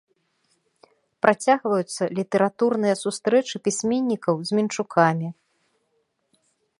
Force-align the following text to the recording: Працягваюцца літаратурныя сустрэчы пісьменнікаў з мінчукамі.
Працягваюцца 1.25 2.03
літаратурныя 2.19 2.95
сустрэчы 3.03 3.55
пісьменнікаў 3.67 4.35
з 4.51 4.57
мінчукамі. 4.61 5.29